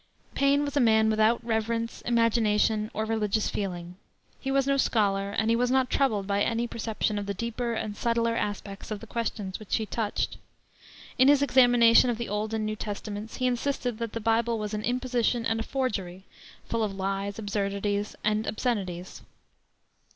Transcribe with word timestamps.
Paine 0.33 0.65
was 0.65 0.75
a 0.75 0.79
man 0.79 1.11
without 1.11 1.43
reverence, 1.45 2.01
imagination, 2.01 2.89
or 2.91 3.05
religious 3.05 3.51
feeling. 3.51 3.97
He 4.39 4.49
was 4.49 4.65
no 4.65 4.75
scholar, 4.75 5.29
and 5.29 5.51
he 5.51 5.55
was 5.55 5.69
not 5.69 5.91
troubled 5.91 6.25
by 6.25 6.41
any 6.41 6.65
perception 6.65 7.19
of 7.19 7.27
the 7.27 7.35
deeper 7.35 7.73
and 7.75 7.95
subtler 7.95 8.35
aspects 8.35 8.89
of 8.89 8.99
the 8.99 9.05
questions 9.05 9.59
which 9.59 9.75
he 9.75 9.85
touched. 9.85 10.39
In 11.19 11.27
his 11.27 11.43
examination 11.43 12.09
of 12.09 12.17
the 12.17 12.29
Old 12.29 12.51
and 12.51 12.65
New 12.65 12.75
Testaments, 12.75 13.35
he 13.35 13.45
insisted 13.45 13.99
that 13.99 14.13
the 14.13 14.19
Bible 14.19 14.57
was 14.57 14.73
an 14.73 14.81
imposition 14.81 15.45
and 15.45 15.59
a 15.59 15.63
forgery, 15.63 16.23
full 16.65 16.83
of 16.83 16.95
lies, 16.95 17.37
absurdities, 17.37 18.15
and 18.23 18.47
obscenities. 18.47 19.21